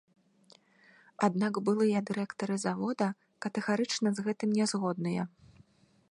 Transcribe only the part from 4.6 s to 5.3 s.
не згодныя.